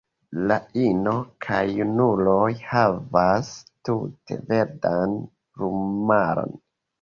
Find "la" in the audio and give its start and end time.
0.51-0.55